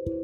[0.00, 0.16] Halo,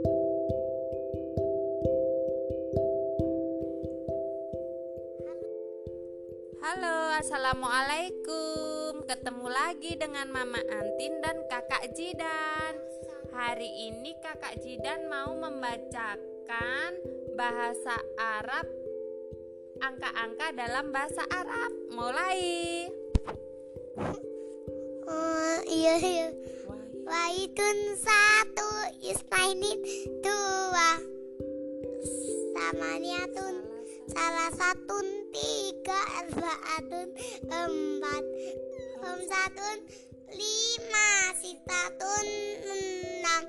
[7.21, 9.05] assalamualaikum.
[9.05, 12.81] Ketemu lagi dengan Mama Antin dan Kakak Jidan.
[13.37, 16.97] Hari ini Kakak Jidan mau membacakan
[17.37, 18.65] bahasa Arab,
[19.85, 21.77] angka-angka dalam bahasa Arab.
[21.93, 22.41] Mulai.
[25.05, 26.56] Oh iya iya.
[27.07, 29.79] Wahidun satu, isnainin
[30.27, 30.91] dua,
[32.51, 33.55] samaniatun
[34.11, 34.99] salah satu
[35.31, 37.09] tiga, arbaatun
[37.47, 38.25] empat,
[39.07, 39.79] homsatun
[40.35, 42.27] lima, sitatun
[42.75, 43.43] enam,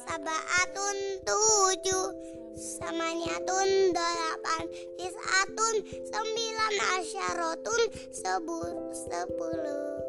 [0.00, 0.96] sabaatun
[1.28, 2.08] tujuh,
[2.56, 4.64] samaniatun delapan,
[4.96, 5.74] tisatun
[6.08, 9.99] sembilan, asyarotun sepuluh.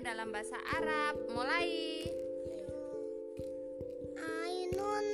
[0.00, 1.20] Dalam bahasa Arab.
[1.28, 1.68] Mulai.
[4.22, 5.06] Ainun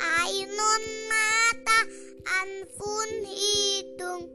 [0.00, 1.80] Ainun mata
[2.40, 4.32] Anfun hidung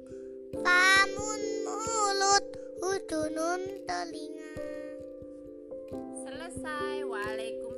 [0.53, 2.45] Pamun mulut
[2.83, 4.53] Hudunun telinga
[6.21, 7.01] Selesai.
[7.07, 7.70] Waalaikumsalam.